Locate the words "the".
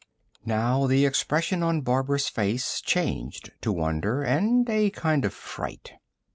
0.87-1.05